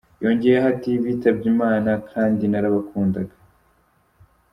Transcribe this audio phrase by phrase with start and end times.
[0.23, 3.35] Yongeyeho ati “Bitabye Imana kandi narabakundaga.